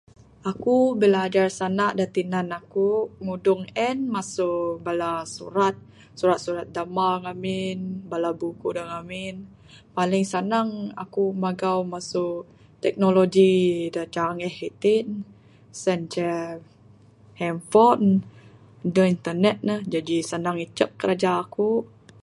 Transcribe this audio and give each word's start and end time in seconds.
Aku' 0.51 0.81
bilajar 1.01 1.47
sanda' 1.57 1.95
da' 1.99 2.11
tinan 2.15 2.47
aku' 2.59 2.95
ngudung 3.25 3.63
en 3.87 3.97
masu 4.13 4.51
bala 4.85 5.11
surat, 5.35 5.75
surat 6.19 6.39
surat 6.45 6.65
damba 6.75 7.09
ngamin, 7.23 7.79
bala 8.11 8.29
buku 8.41 8.67
da 8.77 8.83
ngamin. 8.89 9.35
Paling 9.95 10.25
sanang 10.33 10.69
aku 11.03 11.23
magau 11.43 11.79
masu 11.93 12.25
teknoloji 12.83 13.53
da 13.95 14.03
canggih 14.15 14.55
iti 14.69 14.95
ne, 15.07 15.17
sien 15.81 16.01
ceh 16.13 16.39
handphone. 17.41 18.05
Aduh 18.87 19.07
internet 19.15 19.57
ne. 19.67 19.75
Jaji 19.91 20.17
senang 20.31 20.57
icuk 20.65 20.89
kiraja 20.99 21.31
aku'. 21.43 21.79